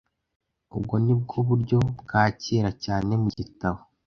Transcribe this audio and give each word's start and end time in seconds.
Ubwo 0.77 0.95
ni 1.03 1.13
bwo 1.21 1.37
buryo 1.47 1.77
bwa 2.01 2.23
kera 2.41 2.71
cyane 2.83 3.11
mu 3.21 3.29
gitabo. 3.37 3.79